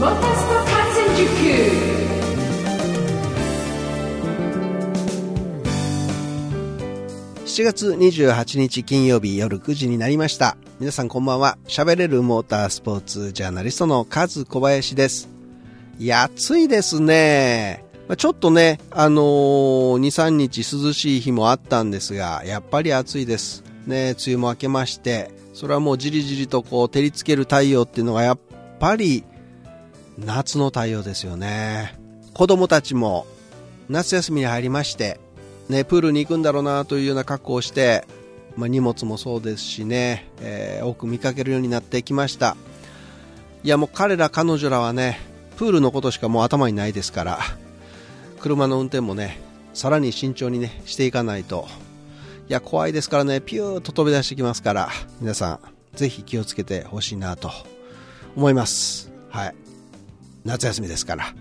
[0.00, 0.06] 7
[7.64, 10.56] 月28日金曜日夜9時になりました。
[10.78, 11.58] 皆さんこんばんは。
[11.68, 15.28] 喋れるモータースポーツジャーナリストのカズ小林です。
[15.98, 17.84] いや、暑いですね。
[18.16, 23.64] ちょっとね、あのー、2、3日涼しい日もあったんですが、やっぱり暑いです。
[23.86, 28.38] ね、梅雨も明けまして、それはもうじりじりとこう照りつける太陽っていうのがやっ
[28.78, 29.24] ぱり
[30.24, 31.98] 夏の太陽ですよね。
[32.34, 33.26] 子供たちも
[33.88, 35.18] 夏休みに入りまして、
[35.68, 38.06] ね、プールに行くんだろうなというような格好をして、
[38.56, 42.56] まあ、荷物もそうですしね、えー多く見かけるようになってきました。
[43.62, 45.18] いやもう彼ら彼女らはね
[45.56, 47.38] プールのことしかもう頭にないですから
[48.40, 49.38] 車の運転もね
[49.74, 51.66] さらに慎重にねしていかないと。
[52.48, 54.88] いや怖いですからねピューッと飛び出してきますから
[55.20, 55.60] 皆さ
[55.94, 57.50] んぜひ気をつけてほしいなと
[58.34, 59.12] 思います。
[59.28, 59.69] はい。
[60.44, 61.34] 夏休みですから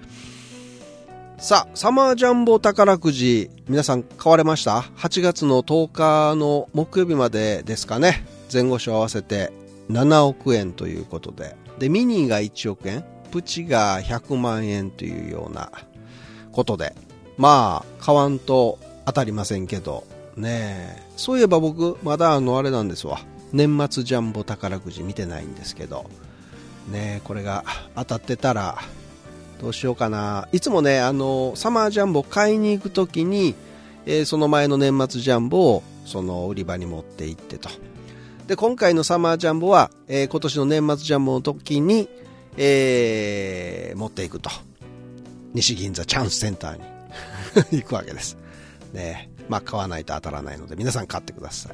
[1.40, 8.26] さあ、サマージャンボ宝くじ、皆さん買われました ?8 月の10日の木曜日までですかね。
[8.52, 9.54] 前後賞合わせて
[9.90, 11.56] 7億円ということで。
[11.80, 15.72] で、ミニが1億円、プチが100万円というような
[16.52, 16.94] ことで。
[17.38, 20.04] まあ、買わんと当たりませんけど、
[20.36, 21.04] ねえ。
[21.16, 23.22] そういえば僕、まだあの、あれなんですわ。
[23.54, 26.06] 年末ジャンボ宝くじ見てないんですけど、
[26.90, 27.64] ね、これが
[27.96, 28.78] 当たってたら、
[29.62, 30.48] どうしようかな。
[30.52, 33.56] いつもね、あの、サマージャンボ買いに行くときに、
[34.06, 37.70] えーその前の年末ジャンボを、その売り場に持って行ってと。
[38.48, 42.10] で、今回のサマージャンボは、えー今年の年末ジャンボの時に、
[42.58, 44.50] えー持っていくと。
[45.54, 46.78] 西銀座チャンスセンター
[47.72, 48.38] に 行くわけです。
[48.94, 51.74] ねまあ買わないと当たらないので、皆さん買ってください。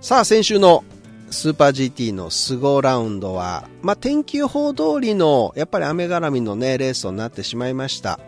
[0.00, 0.84] さあ、先週の
[1.30, 8.20] スーパー GT のスゴラウンドは、まあ、天気予報通りの、やっぱり雨絡みのね、レースとなってしまいました。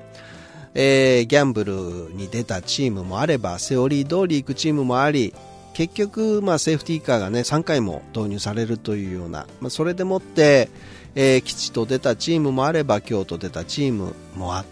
[0.74, 1.72] えーギャンブル
[2.14, 5.32] に出たチームもあれば、セオリー通り行くチームもあり、
[5.75, 10.69] 結局、まあ、セーフティーカーがね、3回も導入されるというような、まあ、それでもって、
[11.15, 14.65] えー吉と出たチームもあれば、京と出たチームもあっ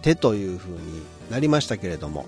[0.00, 0.78] てという風に
[1.30, 2.26] なりましたけれども、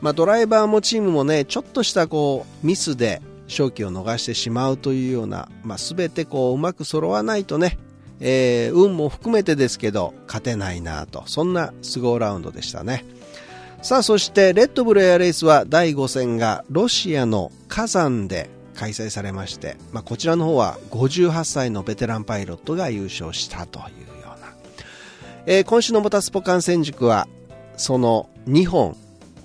[0.00, 7.78] まあ、ドライバーもチームもね、ちょっとしたこう、ミスで勝機を逃してしまうというような、まあ、全てこう、うまく揃わないとね、
[8.20, 13.04] えー運も含めてですけど、勝てないなと、そんなスゴーラウンドでしたね。
[13.82, 23.84] さあ、そして、レッドブルエアレースは第5戦がロシアの火山で開催されまして、まあ、こちらの方は58歳のベテランパイロットが優勝したという
[24.22, 24.54] ような。
[25.46, 27.28] えー今週のモタスポ観戦塾は、
[27.76, 28.96] その2本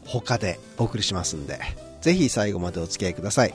[0.05, 1.59] 他でお送りしますんで、
[2.01, 3.53] ぜひ最後までお付き合いください。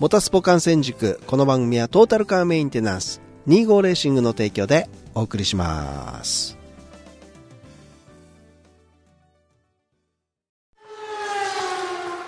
[0.00, 6.56] モタスポ観戦塾、この番組はトータルカーメインテナンス、25レーシングの提供でお送りします。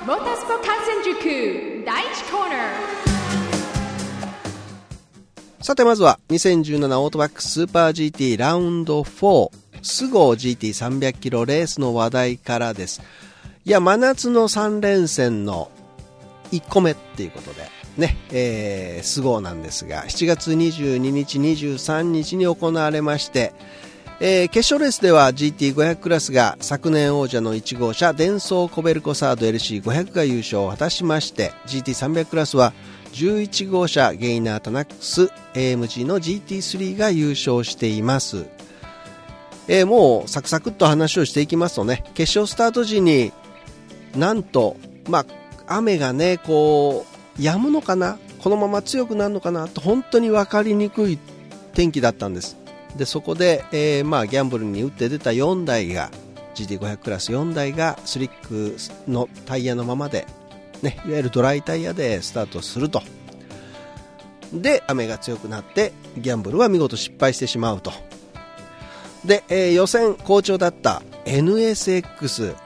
[0.05, 9.51] モータースポ観戦塾第1コーナーさてまずは2017オートバックスーパー GT ラウンド4
[9.83, 13.01] スゴー GT300 キロレースの話題からです。
[13.65, 15.71] いや、真夏の3連戦の
[16.53, 23.53] 1個目っていうことで、ね、えー、スゴーなんですが、7月22日、23日に行われまして、
[24.23, 32.75] えー決勝レースでは GT500 クラスが昨年王者の1号車デンソーコベルコサード LC500 が優勝を果たしまして GT300 クラスは
[33.13, 38.47] 11号車ゲイナータナックス AMG の GT3 が優勝しています、
[39.69, 43.33] えーもうサクサクっと話をしていきますとね決勝スタート時に
[44.15, 44.77] なんと
[45.09, 45.27] まあ
[45.71, 47.07] 雨がねこ
[47.39, 48.19] う止むのかな？
[48.43, 49.69] このまま強くなるのかな？
[49.69, 51.19] と本当に分かりにくい
[51.73, 52.57] 天気だったんです。
[52.97, 56.11] でそこで、えーまあ、ギャンブルに打って出た4台が
[56.57, 58.77] GT500 クラス4台がスリック
[59.09, 60.27] のタイヤのままで、
[60.83, 63.03] ね、いわゆるドライタイヤでスタートすると。
[64.53, 67.93] で雨が強くなってギャンブルは見事失敗してしまうと。
[69.25, 72.57] で、えー予選好調だった NSX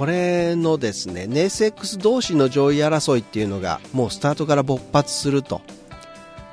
[0.00, 5.60] これのですね NSX 同士の上位争いっていうのがもうスタートから勃発すると。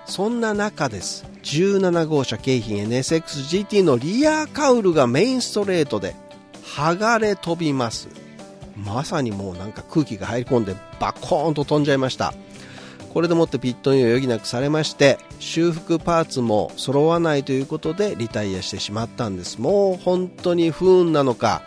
[0.05, 1.23] そんな中です。
[1.43, 6.13] 17号車京浜 NSXGT のリアカウルがメインストレートで
[6.61, 8.09] 剥がれ飛びます。
[8.75, 12.33] まさにもうなんか空気が入り込んでバコーンと飛んじゃいました。
[13.13, 19.61] これでもってピットインを余儀なくされまして修復パーツも揃わないということでリタイアしてしまったんです。
[19.61, 21.61] もう本当に不運なのか、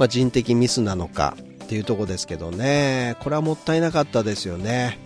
[0.00, 4.98] まあ、人的ミスなのかっていうとこですけどねこれはもったいなかったですよね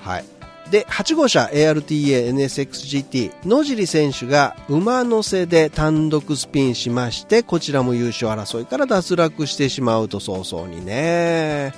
[0.00, 0.24] はい
[0.70, 11.72] で、8号車 ARTA-NSXGT、野尻選手が馬乗せで単独スピンしまして、こちらも優勝争いから脱落してしまうと早々にね。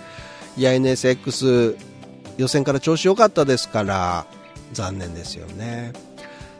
[0.56, 1.76] いや、NSX
[2.36, 4.26] 予選から調子良かったですから、
[4.72, 5.92] 残念ですよね。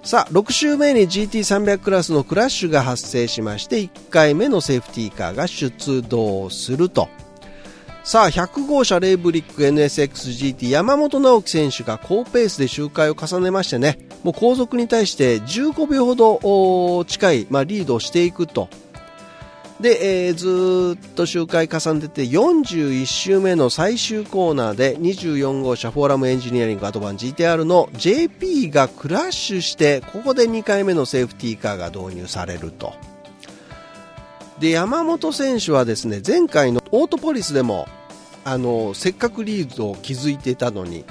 [0.03, 7.09] さあ、6周目に GT300 クラスのクラッシュが発生しまして、1回目のセーフティーカーが出動すると。
[8.03, 18.71] さあ、100号車レイブリック NSXGT 山本直樹選手が高ペースで周回を重ねましてね、もう後続に対して15秒ほど近い、まあ、リードをしていくと。
[19.81, 32.93] で、えー、ずっと周回重ねてて41周目の最終コーナーで24号車フォーラムエンジニアリングアドバン GTR の JP がクラッシュしてここで2回目のセーフティーカーが導入されると。
[34.59, 37.89] で山本選手はですね前回のオートポリスでも
[38.45, 41.07] あのせっかくリードを築いていたのに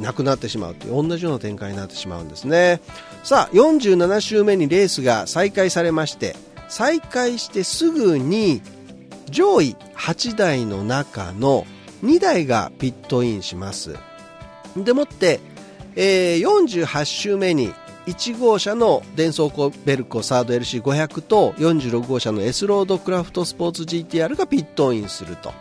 [0.00, 2.80] なくなってしまうという同じような展開になってしまうんですね
[3.24, 6.36] さあ47周目にレースが再開されまして
[6.70, 8.62] 再開してすぐに
[9.28, 11.66] 上位8台の中の
[12.02, 13.96] 2台がピットインします。
[14.76, 15.40] でもって、
[15.96, 17.74] えー、48周目に
[18.06, 25.52] 1号車のデンソーコベルコサード LC500 と46号車の S ロードクラフトスポーツ GTR がピットインすると。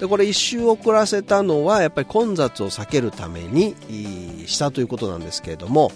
[0.00, 3.76] でこれ1周遅らせたのはやっぱり混雑を避けるために
[4.46, 5.92] したということなんですけれども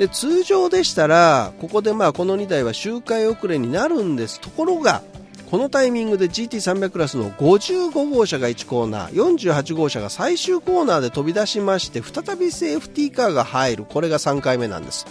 [0.00, 4.40] で通常でしたらここでまあこの2台は周回遅れになるんです。
[4.40, 5.02] ところが
[5.50, 13.84] このタイミングで GT300 クラスの55号車が1コーナー48号車が最終コーナーで飛び出しまして再びセーフティーカーが入る。
[13.84, 15.06] これが3回目なんです。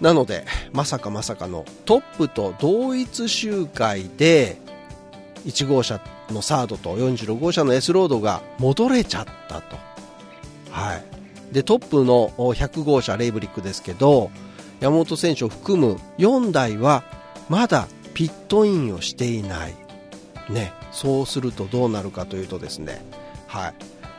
[0.00, 4.56] なのでまさかまさかのトップと同一周回で
[5.44, 6.00] 1号車
[6.30, 9.76] のサードと46号車の S ロードが戻れちゃったと、
[10.70, 11.13] はい、
[11.52, 14.30] でトップの100号車レイブリックですけど
[14.80, 17.04] 山本選手を含む4台は
[17.48, 19.74] まだピットインをしていない、
[20.48, 23.04] ね、そうするとどうなるかというとですね、
[23.46, 23.74] はい。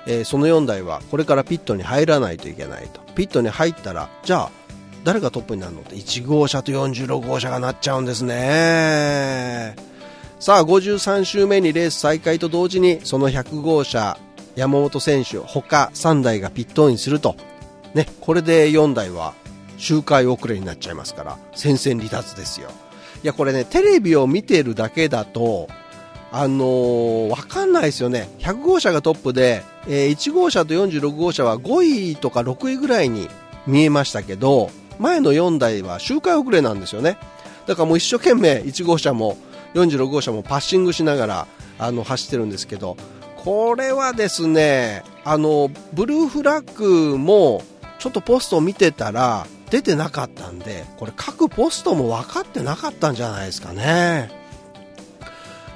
[0.07, 3.01] えー、その4台はこれからピットに入らないといけないと。
[3.15, 4.51] ピットに入ったらじゃあ
[5.03, 9.75] 誰がトップになるのって？1号車と46号車がなっちゃうんですね。
[10.39, 14.17] さあ53周目にレース再開と同時にその100号車
[14.55, 17.35] 山本選手他3台がピットインすると、
[17.93, 19.33] ね、これで4台は
[19.77, 22.69] 周回遅れになっちゃいますから戦線離脱ですよ。
[23.23, 25.67] いやこれねテレビを見てるだけだと
[26.31, 28.29] あのー、わかんないですよね。
[28.39, 33.29] 100号車がトップで、えー、1号車と46号車は5位とか6位ぐらいに
[33.67, 34.69] 見えましたけど
[34.99, 37.17] 前の4台は周回遅れなんですよね。
[37.67, 39.37] だからもう一生懸命1号車も
[39.73, 41.47] 46号車もパッシングしながら
[41.79, 42.95] あの走ってるんですけど
[43.45, 47.61] これはですねあのブルーフラッグも
[47.99, 54.29] ちょっとポストを見てたら出てなかったんで、これ各ポストも分かってなかったんじゃないですかね。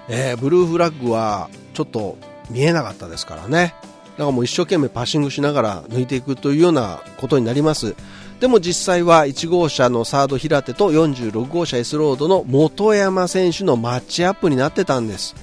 [0.08, 2.18] えー、ブルーフラッグはちょっと
[2.50, 3.74] 見えなかったですからね。
[4.18, 7.96] だからもう一生懸命パッシングしながら抜いていくというようなことになります。
[8.40, 15.36] でも実際は1号車のサード平手と46号車 S ロードの本山選手のマッチアップになってたんです。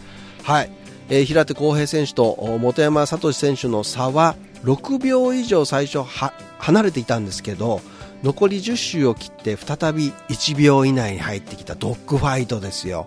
[0.44, 0.70] はい。
[1.08, 6.02] えー、平手浩平選手と本山聡選手の差は6秒以上最初
[6.58, 7.80] 離れていたんですけど、
[8.22, 13.06] 残り10周を切って再び1秒以内に入ってきたドッグファイトですよ。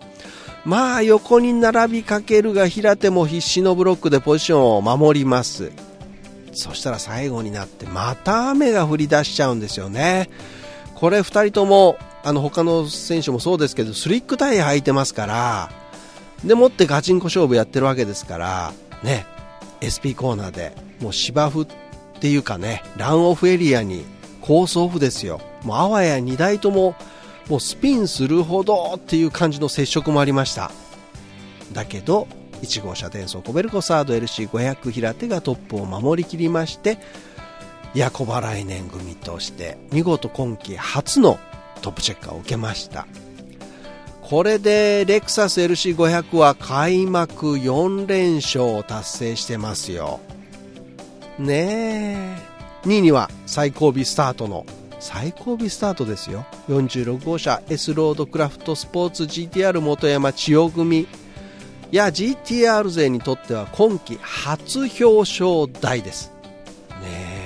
[0.66, 5.72] まあ横に並びかけるが平手も必死のブロックでポジションを守ります。
[6.54, 10.30] そしたら最後になってまた雨が降り出しちゃうんですよね。
[10.96, 15.70] これ2人ともあの他の選手もそうですけどスリックタイヤ履いてますから
[16.44, 19.26] でもってガチンコ勝負やってるわけですからね
[19.82, 21.68] SP コーナーでもう芝生っ
[22.20, 24.04] ていうかねランオフエリアに
[24.42, 25.42] コースオフですよ。
[25.64, 26.96] もうあわや2台とも
[27.50, 30.72] もうスピンするほどっていう感じの接触もありました。
[31.74, 32.28] だけど、
[32.62, 37.00] 1号車転送コベルコサード LC500 平手がトップを守りきりまして、
[37.96, 41.40] ヤコバ来年組として見事今季初の
[41.82, 43.08] トップチェッカーを受けました。
[44.30, 50.20] これでレクサス LC500 は開幕4連勝を達成してますよ。
[51.40, 52.50] ねえ。
[52.84, 54.66] 2位には最後尾スタートの
[55.00, 61.08] 最後尾スタートですよ46号車 S ロードクラフトスポーツ GTR 本山千代組い
[61.92, 66.32] や GTR 勢にとっては今季初表彰台です
[67.02, 67.39] ねえ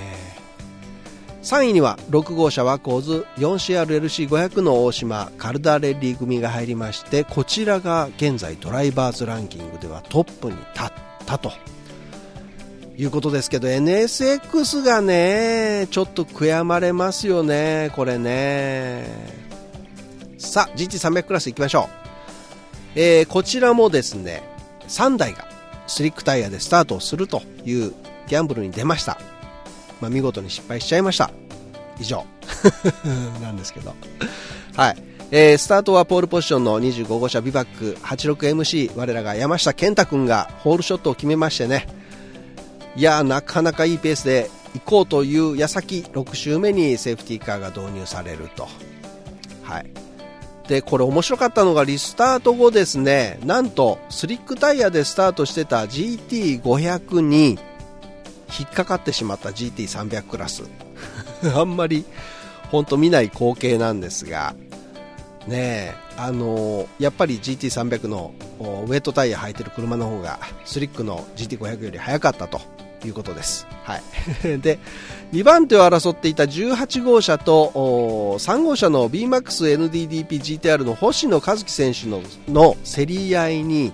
[1.43, 10.91] 3位には6号車ワコーズ 4CRLC500 の大島カルダレッリー組が入りましてこちらが現在ドライバーズランキングではトップに立っ
[11.25, 11.51] たと。
[12.95, 19.07] いうことですけど NSX がねちょっと悔やまれますよねこれね。
[20.37, 21.89] さあ GT300 クラスいきましょ
[22.95, 24.43] う、えー、こちらもですね
[24.87, 25.47] 3台が
[25.87, 27.93] スリックタイヤでスタートをするという
[28.27, 29.17] ギャンブルに出ました、
[30.03, 31.31] まあ、見事に失敗しちゃいました。
[31.97, 32.25] 以上。
[33.41, 33.95] なんですけど。
[34.75, 34.97] はい。
[35.31, 41.87] えー、スタートはポールポジションの25号車ビバック 86MC 我らが山下健太君がホールショットを決めましてね。
[42.97, 48.67] いやなかなかいいペースで行こうという矢先6周目にセーフティーカーが導入されると。
[49.63, 49.85] はい。
[50.67, 53.39] でこれ面白かったのがリスタート後ですね。
[53.45, 57.57] なんとスリックタイヤでスタートしてた GT500 に
[58.57, 60.63] 引っかかってしまった GT300 クラス
[61.55, 62.05] あんまり
[62.71, 64.55] 本当見ない光景なんですが
[65.47, 72.61] ねあの、やっぱり GT300 のウェットタイヤ履いてる車の方がスリックの GT500 より速かったと
[73.05, 73.67] いうことです。
[73.83, 74.01] はい。
[74.61, 74.79] で、
[75.31, 83.91] 2番手を争っていた18号車と3号車の BMAXNDDPGTR の星野一樹選手のの競り合いに、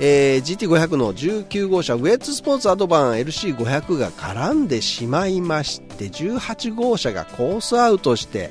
[0.00, 8.50] えー、GT500 の19号車ウェッツスポーツアドバン LC500 が絡んでしまいまして18号車がコースアウトして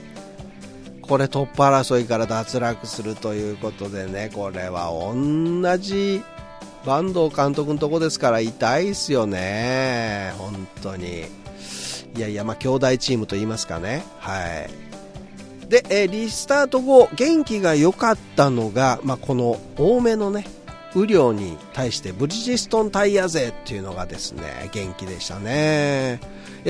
[1.08, 6.22] これトップ争いから脱落するということでね、これは同じ
[6.84, 11.26] 坂東監督のとこですから痛いですよね、本当に。
[12.16, 14.04] いやいや、まあ、兄弟チームと言いますかね。
[14.20, 14.68] は
[15.66, 15.70] い。
[15.70, 20.46] で、え、リスタート後、元気が良かったのが、まあ、この多めのね、
[20.96, 26.20] 雨量に対してブリヂストンタイヤ勢っていうのがですね、元気でしたね。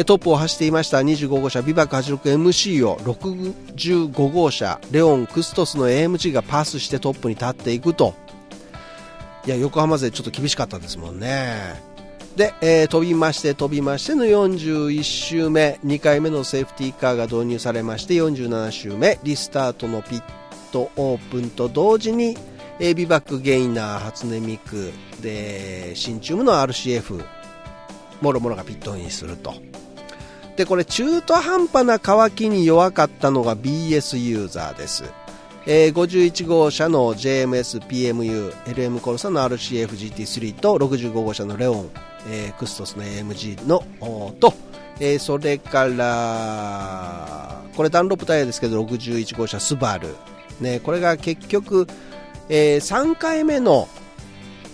[0.05, 8.13] トップを走っていました25号車ビバック 86MC を65号車レオン・クストスの AMG がパスしてトップに立っていくと
[9.47, 11.81] いや横浜勢ちょっと厳しかったですもんね
[12.35, 20.23] で、えー、飛びまして飛びましての41周目2回目のセーフティーカーが導入されまして47周目リスタートのピッ
[20.71, 22.37] トオープンと同時に、
[22.79, 24.91] えー、ビバックゲイナー初音ミク
[25.21, 27.23] で新チュームの RCF
[28.21, 29.55] もろもろがピットインすると。
[30.57, 35.03] でこれ中途半端な乾きに弱かったのが BS ユーザーです、
[35.67, 41.89] えー、51号車の JMSPMU LM コルサの RCFGT3 と65号車のレオン、
[42.31, 43.83] えー、クストスの AMG の
[44.39, 44.51] と、
[44.99, 50.15] えー、それからこれダンロップタイヤですけど61号車スバル、
[50.59, 51.87] ね、これが結局、
[52.49, 53.87] えー、3回目の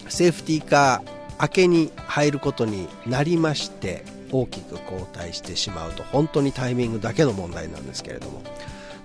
[0.09, 8.41] セーフティーカー明けに入ることになりまして大きく後退してしまうと本当にタイミングだけの問題なんですけれども。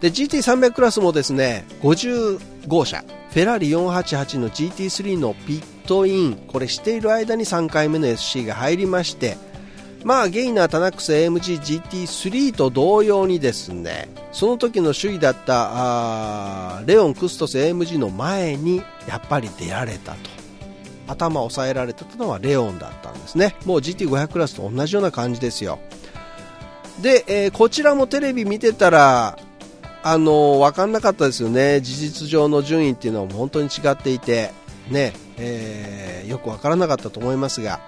[0.01, 9.37] で GT300 クラスもですね50号車フェラーリ488の GT3 のピットインこれしている間に3回目の SC が入りまして
[10.05, 20.39] まあゲイナータナックス AMG GT3 と同様にですねその時の首位だったレオン・クストス AMG の前にやっぱり出られたと。
[21.09, 23.57] 頭を押さえられてたのはレオンだったんですね。
[23.65, 25.79] もう GT500 クラスと同じような感じですよ。
[27.01, 29.39] で、えー、こちらもテレビ見てたら
[30.03, 31.81] あのー、分かんなかったですよね。
[31.81, 34.53] 事実上の順位っていうのは本当に違っていて
[34.91, 37.81] ね、えー、よく分からなかったと思いますが。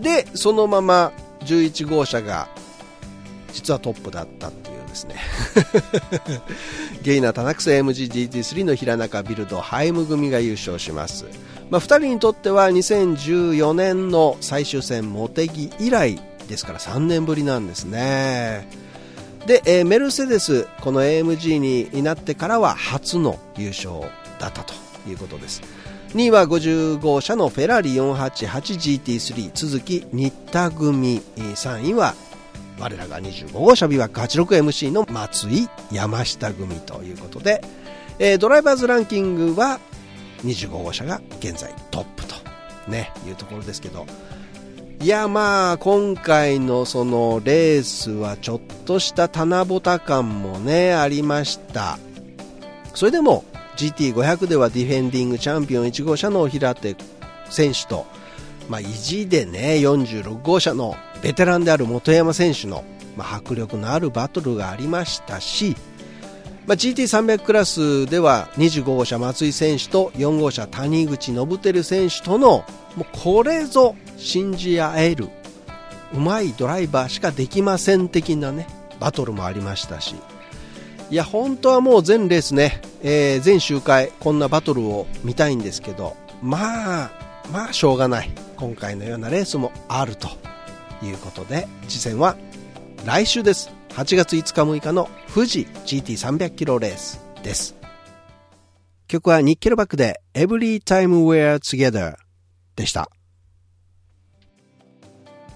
[0.00, 2.48] でそのまま11号車が
[3.52, 5.16] 実はトップだったっていうですね。
[7.02, 11.26] ゲイナ・タナクス MGGT3 の平中ビルドハイム組が優勝します。
[11.70, 18.68] まあ、2人にとっては2014年の最終戦茂木以来ですから3年ぶりなんですね。
[19.46, 24.00] で、えー、メルセデスこの AMG になってからは初の優勝
[24.38, 24.74] だったと
[25.08, 25.62] いうことです。
[26.14, 32.14] 2位は50号車のフェラーリ 488GT3 続き新田組3位は
[32.78, 37.62] 我らが25号車ビバック 86MC の松井山下組ということで、
[38.20, 39.80] えー、ドライバーズランキングは
[40.44, 42.36] 25号車が現在トップと、
[42.86, 44.06] ね、いうところですけど、
[45.00, 51.98] いやまあ今回のそのレースはちょっとした棚ぼた感もねありました。
[52.94, 53.44] それでも
[53.76, 56.96] GT500 ではディフェンディングチャンピオン1号車の平手
[57.50, 58.06] 選手と、
[58.68, 62.84] まあ、意地でね46号車のベテランである本山選手の、
[63.16, 65.76] まあ、迫力のあるバトルがありましたし
[66.66, 72.64] まあ、GT300 クラスでは25号車松井選手と4号車谷口信輝選手との
[72.96, 75.28] もうこれぞ信じ合える
[76.14, 78.66] うまいドライバーしかできません的なね
[78.98, 80.14] バトルもありましたし。
[81.10, 87.10] いや本当はもう全レースね、えー、全周回こんなバトルを見たいんですけどまあ
[87.52, 90.28] まあしょうがない今回のようなレースもあると
[91.02, 92.36] いうことで次戦は
[93.04, 93.70] 来週です。
[93.90, 97.76] 8月5日6日の富士 GT300 キロレースです。
[99.06, 102.14] 曲はニッケルバックで Every Time We're Together
[102.76, 103.10] でした。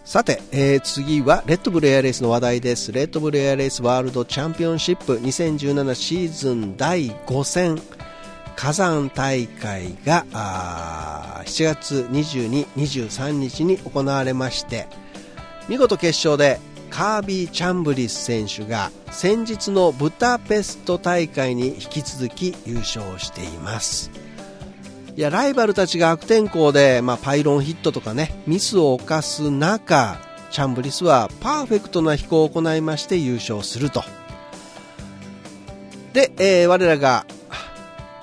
[0.08, 2.92] さて、えー、次はレッドブルエアレースの話題です。
[2.92, 7.78] レッドブルエアレースワールドチャンピオンシップ2017シーズン第5戦。
[8.56, 10.24] 火山大会が
[11.44, 14.86] 7月22、23日に行われまして。
[15.68, 24.27] 見事決勝でカービー・チャンブリス選手が先日のブタペスト大会に引き続き優勝しています。
[25.18, 30.16] いやライバルたちが悪天候で、まあ、パイロンヒットとかねミスを犯す中
[30.52, 34.04] チャンブリスはパーフェクトな飛行を行いまして優勝すると。
[36.12, 37.26] で、えー、我らが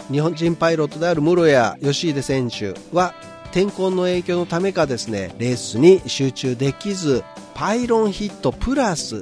[0.09, 3.13] 日本人パイロットである室谷義秀選手は
[3.51, 7.25] 天候の影響のためかですねレースに集中できず
[7.55, 9.19] パイロンヒットプラス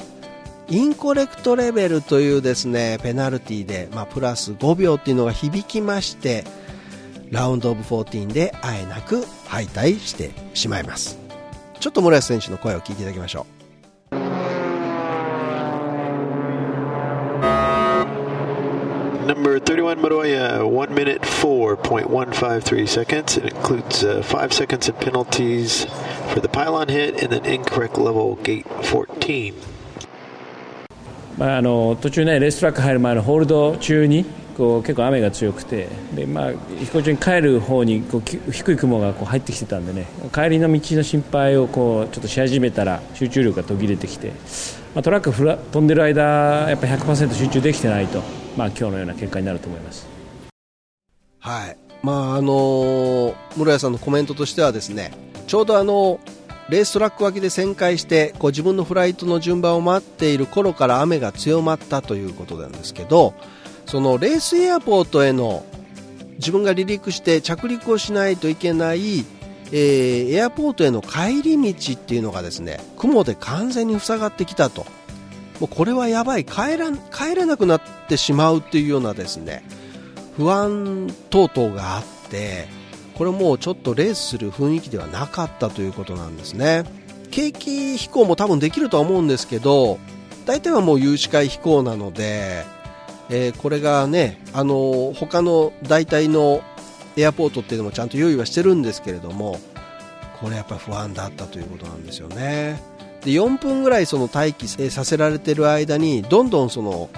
[0.69, 6.43] インコレクトレベルというですねペナルティで、まあ、プラス5秒っていうのが響きまして
[7.33, 11.17] ラウンドオブ14であえなく敗退してしまいます
[11.79, 13.63] ちょっと村安選手の声を聞いていただきましょう
[19.25, 23.37] Number 31 Moroya, 1 minute 4.153 seconds.
[23.37, 25.85] It includes uh, 5 seconds of penalties
[26.33, 29.55] for the pylon hit and then incorrect level gate 14.
[31.37, 44.29] まあ、あの途中ねレーストラック入る前のホールド中にこう結構雨が強くてで、まあ、飛行場に帰る方にこう低い雲がこう入ってきてたんでね帰りの道の心配をこうちょっとし始めたら集中力が途切れてきて、
[44.93, 48.21] まあ、トラックフラ飛んでる間やっぱ100%集中できてないと、
[48.55, 50.07] まあ、今日のような結果になると思います。
[51.39, 55.11] はいまああの室谷さんのコメントとしてはですね
[55.47, 56.19] ちょうどあの
[56.69, 63.33] レーストラック脇で旋回してこう自分のフライトの順番を待っている頃から雨が強まったということなんですけど
[63.85, 65.65] そのレースエアポートへの
[66.37, 69.19] 自分が離陸して着陸をしないといけない、
[69.71, 74.85] えー、エアポートへの帰り道っていうのがですね雲で完全に塞がってきたと。
[75.59, 76.45] もうこれはやばい。
[76.45, 79.63] 帰ら帰れなくなってしまうっていうようなですね
[80.35, 82.67] 不安等々があって
[83.13, 86.83] これもうちょっとレースする雰囲気ではなかったということなんですね。
[87.31, 89.97] 景気飛行も多分できるとは思うんですけど
[90.45, 92.63] 大体はもう有視界飛行なので
[93.35, 96.61] えー、これがね、あのー、他の代替の
[97.17, 99.59] エアポートっていうのもちゃんと用意はしてるんですけれども
[100.39, 102.79] これやっぱ不安だったということなんですよね。
[103.21, 107.09] で4分ぐらいその待機させられてる間にどんどんその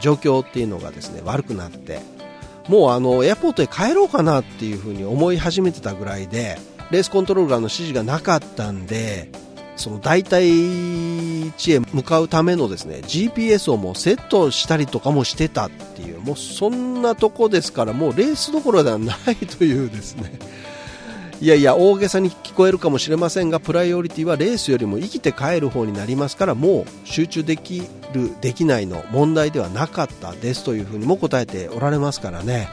[0.00, 2.00] 状況っていうのがですね悪くなって
[2.68, 6.56] もうあのエアポートへ帰ろうかなっていうふうに思い始めてたぐらいで
[6.90, 9.28] レースコントローラーの指示がなかったんで
[9.80, 20.32] その代替地へ向かうためのですね GPS をもうセットしたりとかもしてたっていうもうそんなとこですからもうレースどころではないというですね。
[21.40, 32.68] いやいや大げさに聞こえるかもしれませんがプライオリティはレースよりも生きて帰る方になりますからもう集中できるできないの問題ではなかったですというふうにも答えておられますからね。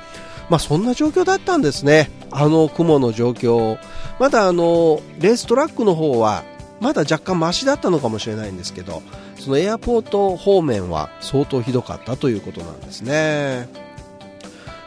[0.49, 3.77] まあ、そんな状況だったんですね、あの雲の状況、
[4.17, 6.43] まだあのレーストラックの方は
[6.79, 9.01] まだ若干マシだったのかもしれないんですけど
[9.39, 13.67] そのエアポート方面は相当ひどかったということなんですね。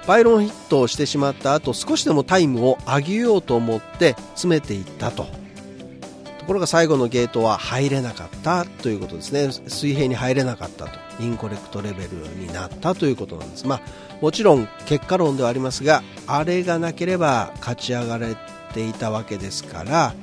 [0.07, 5.27] パイロンヒットをしてしまった後少しでもタイムを上げようと思って詰めていったと。
[6.39, 9.53] ところが最後のゲートは入れなかったということですね。
[9.69, 10.91] 水平に入れなかったと。
[11.21, 13.67] インコレクトレベルになったということなんです。
[13.67, 13.81] まあ
[14.21, 18.37] もちろん結果論ではありますがあれがなければ勝ち上がれ
[18.75, 20.15] ていたわけですから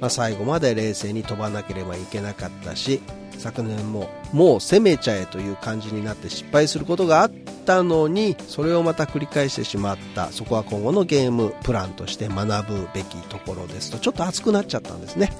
[0.00, 3.00] まあ、最後まで冷静に飛ばなければいけなかったし
[3.40, 7.30] 昨年ももう攻めちゃえという感じになって失敗することがあっ
[7.64, 10.30] たのにそれをまた繰り返してしまった。
[10.30, 13.98] そこは今後のゲームプランとして学ぶべきところですと。
[13.98, 15.32] ちょっと熱くなっちゃったんですね。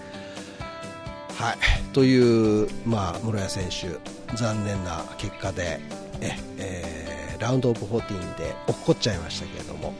[1.36, 1.56] はい、
[1.92, 5.80] という、まあ、室谷選手残念な結果で
[6.20, 9.92] え、えー、ラウンドオブ14で落っこっちゃいましたけれども。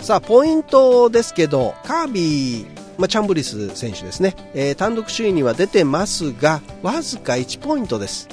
[0.00, 8.28] さあポイントですけどカービィまあ、チャンブリス選手ですね、えー、単独首位には出てますがわずか1ポイントです、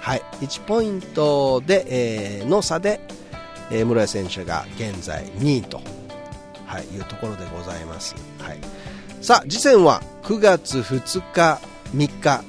[0.00, 1.84] はい、1ポイントで、
[2.40, 3.00] えー、の差で、
[3.70, 5.80] えー、室谷選手が現在2位と、
[6.66, 8.58] はい、いうところでございます、はい、
[9.20, 11.60] さあ次戦は9月2日
[11.94, 12.44] 3日。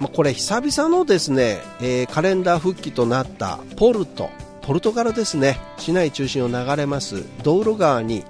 [0.00, 4.30] まあ、これ久々のですね、えー、カレンダー復帰となったポルト。
[4.62, 8.26] ポルトガルですね市内中心を流れますドウロ川に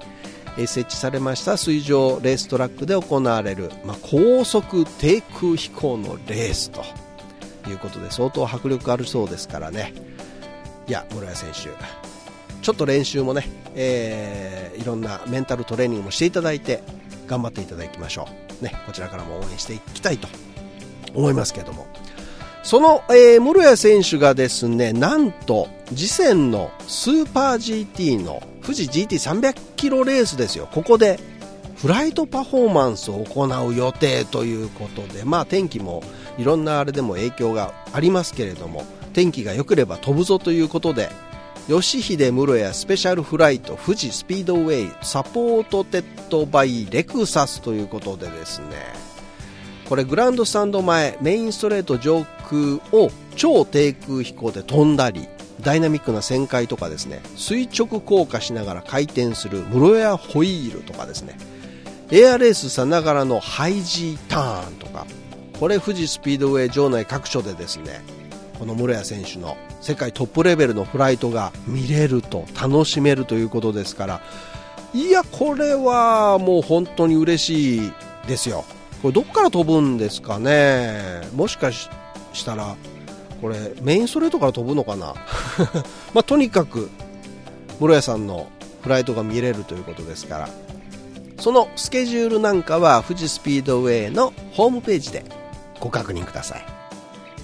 [0.56, 6.82] 設置されました水上レーストラックで行われる、まあ、高速低空飛行のレースと
[7.68, 9.92] いうことで相当迫力あるそうですからね。
[10.86, 11.68] いや室谷選手
[12.62, 16.82] ちょっと練習もね、えー、いろんなメンタルトレーニングもしていただいて
[17.26, 18.26] 頑張っていただきましょ
[18.60, 20.28] う、ね、こちらからも応援していきたいと
[21.14, 21.86] 思いますけども。
[22.62, 30.68] その、えー、室谷選手がですねなんと次戦のスーパー GT の富士 GT300 キロレースですよ。
[30.70, 31.18] ここで
[31.76, 36.02] フライトパフォーマンスを行う予定ということで、まあ、天気も
[36.36, 41.08] いろんなあれでも影響がありますけれども天気が良ければ飛ぶぞということで
[41.66, 48.66] 吉秀室谷スペシャルフライト富士スピードウェイサポートテッドバイレクサスということでですね
[49.88, 55.28] これグランドスタンド前メインストレート上空を超低空飛行で飛んだり
[55.68, 61.36] ダイナミックな旋回とかですね垂直降下しながら回転する室谷ホイールとかですね
[62.10, 65.04] エアレースさながらのハイジーターンとか
[65.60, 68.00] これ富士スピードウェイ場内各所でですね
[68.58, 74.22] この室谷選手の世界トップレベルのフライトが見れると楽しめるということですから
[74.94, 77.92] いやこれはもう本当に嬉しい
[78.26, 78.64] ですよ。
[79.02, 81.28] これどっから飛ぶんですかね。
[81.34, 81.90] もしかし
[82.46, 82.74] たら
[83.40, 85.14] これメインストレートから飛ぶのかな？
[86.14, 86.90] まあ、とにかく
[87.80, 88.48] 室谷さんの
[88.82, 90.48] フライトが見れるということですから。
[91.40, 95.24] そのスケジュールなんかは富士スピードウェイのホームページで
[95.78, 96.64] ご確認ください。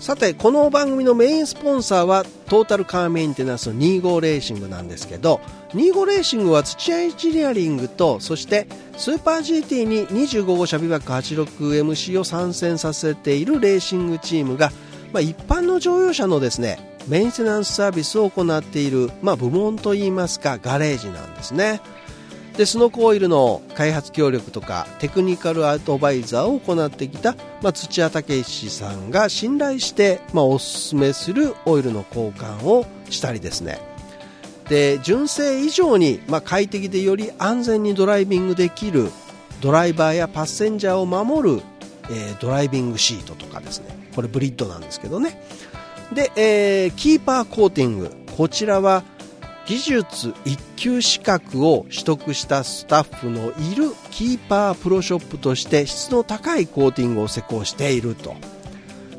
[0.00, 8.66] さてこの番組のメインスポンサーはトータルカーメンテナンスの25レーシングなんですけど25レーシングは土屋エンジニアリングとそして
[8.98, 14.72] スーパー GT に25号車ビバック 86MC を参戦させているレーシングチームが、
[15.14, 21.80] まあ、一般の乗用車のですねメンテナンスサービスを行っている、まあ、部門といいますかガレージなんですね。
[22.56, 33.80] でスノコイルの開発協力とかテクニカルアドバイザーを行ってきた、まあ、土屋武史さんが信頼して、まあ、おすすめするオイルの交換をしたりですね。
[34.68, 39.10] で純正以上に、まあ、快適でより安全にドライビングできる
[39.60, 41.62] ドライバーやパッセンジャーを守る、
[42.10, 43.86] えー、ドライビングシートとかですね。
[44.14, 45.40] これブリッドなんですけどね。
[46.12, 48.10] で、えー、キーパーコーティング。
[48.36, 49.04] こちらは
[49.66, 58.34] 技術1級資格を取得したスタッフのいるキーパープロショップとして質の高いコーティングを施工していると、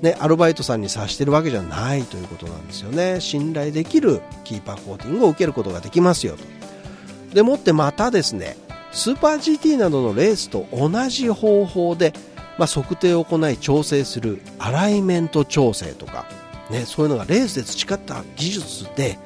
[0.01, 3.21] ね、アルバイトさんにさしてるわけじゃないということなんですよね。
[3.21, 6.43] 信頼できるキーパーコーティングを受けることができますよと。
[7.33, 8.55] でもってまたですね
[8.95, 12.13] スーパー GT などのレースと同じ方法で、
[12.57, 16.25] まあ、測定を行い調整するアライメント調整とか、
[16.69, 19.19] ね、そういうのがレースで培った技術で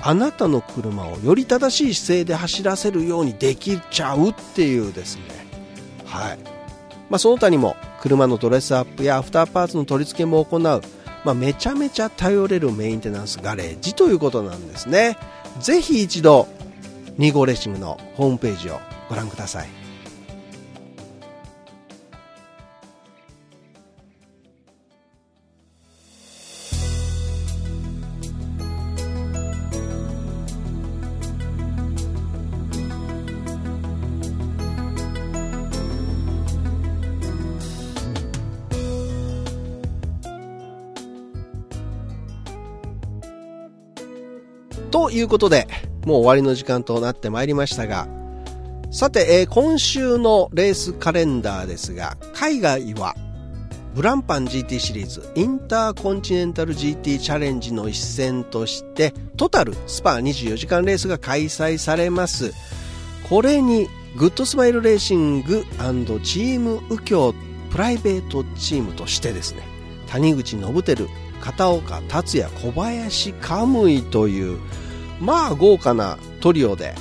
[0.00, 5.22] あなたの車をより正しい姿勢で走らせるようにできちゃうっていうですね。
[6.04, 6.38] はい。
[7.10, 10.82] まあ、その他にも車のドレスアップやアフターパーツの取り付けも行う、ま
[11.32, 15.16] あ、めちゃめちゃ頼れるメンテナンスガレージということなんですね。
[15.60, 16.46] ぜひ一度
[17.18, 19.87] 25レーシングのホームページをご覧ください。
[45.08, 45.66] ということで、
[46.04, 48.06] もう終わりの時間となってまいりましたが、
[48.90, 53.16] さて、えー、今週のレースカレンダーですが、海外は、
[53.94, 62.52] ブランパン GT シリーズインターコンチネンタル GT チャレンジの一戦としてトタルスパー24時間レースが開催されます。
[63.30, 65.64] これにグッドスマイルレーシング
[66.22, 67.34] チーム右京
[67.70, 69.62] プライベートチームとしてですね
[70.06, 71.08] 谷口信輝
[71.40, 74.60] 片岡達也小林カムイという
[75.20, 76.94] まあ豪華なトリオで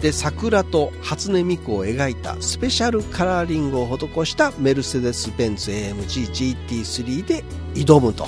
[0.00, 8.26] で桜と初音ミクを描いたスペシャルカラーリングを施したメルセデス・ベンツ AMG GT3 で挑むと。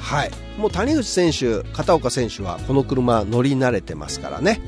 [0.00, 0.30] はい。
[0.58, 4.60] もう谷口選手片岡選手はこの車乗り慣れてますからね。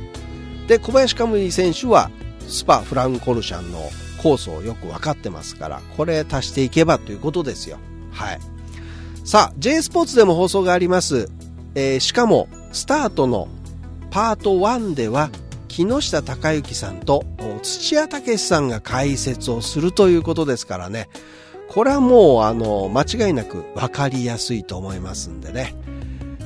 [0.66, 2.10] で小林カムイ選手は
[2.48, 3.78] スパフランコルシャンの
[4.20, 7.78] コースをよく分かってますからこれ足していけばということですよ。
[8.10, 8.40] はい。
[9.24, 11.28] さあ J スポーツでも放送があります、
[11.74, 13.48] えー、しかもスタートの
[14.10, 15.30] パート1では
[15.66, 17.24] 木下隆之さんと
[17.62, 21.08] 土屋武さんが解説をするということですからね
[21.70, 25.74] これはもうあの間違いなく分かりやすいと思いますんでね、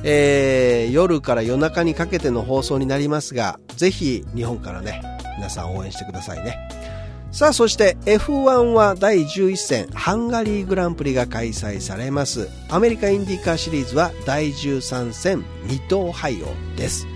[0.05, 5.01] えー、夜から夜中にかけての放送になりますがぜひ日本からね
[5.35, 6.80] 皆さん応援してくださいね。
[7.31, 12.49] さあ、そして F1 は第11戦ハンガリーグランプリが開催されます。
[12.69, 17.07] アメリカインディカーシリーズは第13戦未踏廃オです。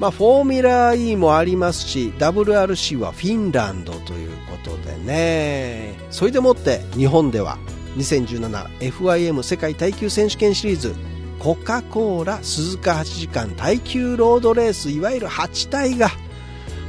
[0.00, 5.94] まあ、フォーミュラー E もありますし、WRC はフィンランドということでね。
[6.10, 7.56] それでもって日本では
[7.96, 10.96] 2017FIM 世界耐久選手権シリーズ
[11.38, 16.10] コカ・コーラ鈴鹿8時間耐久ロードレースいわゆる8体が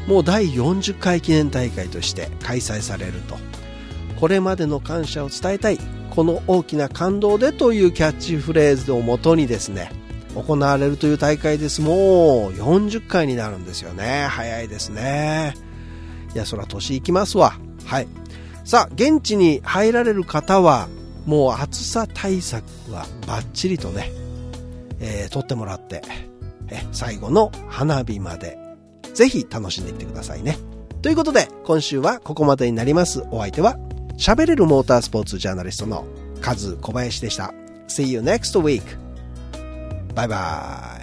[0.08, 3.38] もう第40回記念大会として開催されると。
[4.20, 5.80] これまでの感謝を伝えたい。
[6.10, 9.91] この大きな感動でというキャッチフレーズをもとにですね
[10.34, 11.82] 行われるという大会です。
[11.82, 14.28] もう40回になるんですよね。
[14.30, 15.56] 早いですね。
[16.34, 17.58] いやそら年いきますわ。
[17.86, 18.08] はい。
[18.63, 20.88] さあ現地に入られる方は
[21.26, 24.12] もう暑さ対策はバッチリとね、
[25.00, 26.02] えー、撮ってもらって
[26.70, 28.58] え最後の花火まで
[29.15, 30.60] ぜひ楽しんでいってくださいね。
[31.01, 33.23] ということで、今週はここまでになります。
[33.32, 33.78] お相手は、
[34.17, 36.06] 喋れるモータースポーツジャーナリストの
[36.41, 37.54] カズ小林でした。
[37.88, 38.84] See you next week.
[40.13, 40.94] バイバーイ。